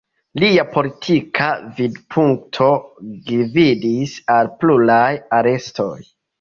Lia 0.43 0.61
politika 0.69 1.49
vidpunkto 1.81 2.71
gvidis 3.29 4.19
al 4.41 4.53
pluraj 4.65 5.07
arestoj. 5.43 5.95